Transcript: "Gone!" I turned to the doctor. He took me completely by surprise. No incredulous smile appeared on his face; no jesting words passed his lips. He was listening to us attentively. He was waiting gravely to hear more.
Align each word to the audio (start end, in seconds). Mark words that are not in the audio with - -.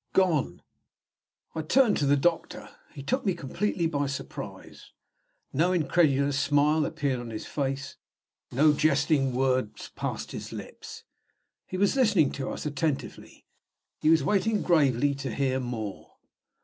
"Gone!" 0.13 0.63
I 1.53 1.61
turned 1.61 1.95
to 1.97 2.07
the 2.07 2.17
doctor. 2.17 2.69
He 2.91 3.03
took 3.03 3.23
me 3.23 3.35
completely 3.35 3.85
by 3.85 4.07
surprise. 4.07 4.93
No 5.53 5.73
incredulous 5.73 6.39
smile 6.39 6.87
appeared 6.87 7.19
on 7.19 7.29
his 7.29 7.45
face; 7.45 7.97
no 8.51 8.73
jesting 8.73 9.31
words 9.31 9.91
passed 9.95 10.31
his 10.31 10.51
lips. 10.51 11.03
He 11.67 11.77
was 11.77 11.95
listening 11.95 12.31
to 12.31 12.49
us 12.49 12.65
attentively. 12.65 13.45
He 13.99 14.09
was 14.09 14.23
waiting 14.23 14.63
gravely 14.63 15.13
to 15.13 15.35
hear 15.35 15.59
more. 15.59 16.15